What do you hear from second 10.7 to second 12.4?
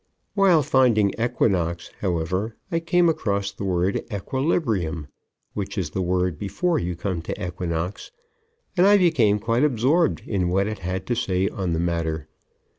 had to say on the matter.